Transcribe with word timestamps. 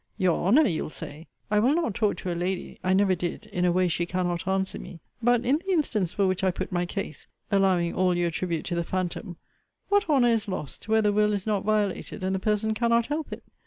Your 0.17 0.47
honour, 0.47 0.67
you'll 0.67 0.89
say 0.89 1.27
I 1.51 1.59
will 1.59 1.75
not 1.75 1.93
talk 1.93 2.17
to 2.17 2.33
a 2.33 2.33
lady 2.33 2.79
(I 2.83 2.91
never 2.91 3.13
did) 3.13 3.45
in 3.53 3.65
a 3.65 3.71
way 3.71 3.87
she 3.87 4.07
cannot 4.07 4.47
answer 4.47 4.79
me 4.79 4.99
But 5.21 5.45
in 5.45 5.59
the 5.59 5.71
instance 5.71 6.11
for 6.11 6.25
which 6.25 6.43
I 6.43 6.49
put 6.49 6.71
my 6.71 6.87
case, 6.87 7.27
(allowing 7.51 7.93
all 7.93 8.17
you 8.17 8.25
attribute 8.25 8.65
to 8.65 8.73
the 8.75 8.83
phantom) 8.83 9.37
what 9.89 10.09
honour 10.09 10.29
is 10.29 10.47
lost, 10.47 10.87
where 10.87 11.03
the 11.03 11.13
will 11.13 11.33
is 11.33 11.45
not 11.45 11.65
violated, 11.65 12.23
and 12.23 12.33
the 12.33 12.39
person 12.39 12.73
cannot 12.73 13.05
help 13.05 13.31
it? 13.31 13.43